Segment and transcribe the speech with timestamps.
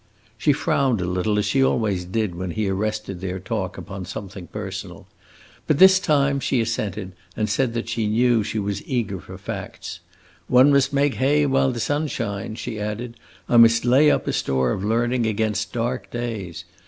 [0.35, 4.47] She frowned a little, as she always did when he arrested their talk upon something
[4.47, 5.05] personal.
[5.67, 9.99] But this time she assented, and said that she knew she was eager for facts.
[10.47, 13.15] "One must make hay while the sun shines," she added.
[13.47, 16.65] "I must lay up a store of learning against dark days.